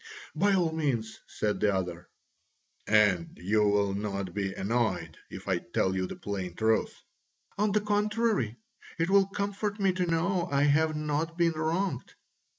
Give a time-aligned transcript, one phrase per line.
[0.35, 2.09] "By all means," said the other.
[2.87, 6.95] "And you will not be annoyed if I tell you the plain truth?"
[7.59, 8.57] "On the contrary,
[8.97, 12.15] it will comfort me to know I have not been wronged."